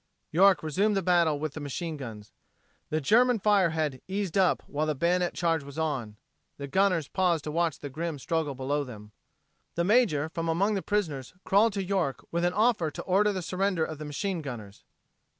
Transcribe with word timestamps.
York 0.31 0.63
resumed 0.63 0.97
the 0.97 1.03
battle 1.03 1.37
with 1.39 1.53
the 1.53 1.59
machine 1.59 1.95
guns. 1.95 2.33
The 2.89 2.99
German 2.99 3.37
fire 3.37 3.69
had 3.69 4.01
"eased 4.07 4.35
up" 4.35 4.63
while 4.65 4.87
the 4.87 4.95
bayonet 4.95 5.35
charge 5.35 5.61
was 5.63 5.77
on. 5.77 6.15
The 6.57 6.65
gunners 6.65 7.07
paused 7.07 7.43
to 7.43 7.51
watch 7.51 7.77
the 7.77 7.87
grim 7.91 8.17
struggle 8.17 8.55
below 8.55 8.83
them. 8.83 9.11
The 9.75 9.83
major, 9.83 10.27
from 10.29 10.49
among 10.49 10.73
the 10.73 10.81
prisoners 10.81 11.35
crawled 11.43 11.73
to 11.73 11.83
York 11.83 12.25
with 12.31 12.43
an 12.43 12.53
offer 12.53 12.89
to 12.89 13.03
order 13.03 13.31
the 13.31 13.43
surrender 13.43 13.85
of 13.85 13.99
the 13.99 14.05
machine 14.05 14.41
gunners. 14.41 14.83